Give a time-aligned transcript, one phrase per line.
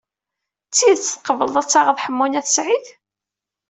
[0.67, 2.85] D tidet tqebleḍ ad taɣeḍ Ḥemmu n At Sɛid?